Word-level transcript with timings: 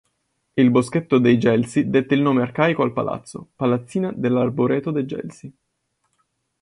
Il 0.55 0.71
boschetto 0.71 1.19
dei 1.19 1.37
gelsi 1.37 1.91
dette 1.91 2.15
il 2.15 2.21
nome 2.21 2.41
arcaico 2.41 2.81
al 2.81 2.91
palazzo: 2.91 3.49
"Palazzina 3.55 4.11
dell'arboreto 4.11 4.89
de' 4.89 5.05
gelsi". 5.05 5.53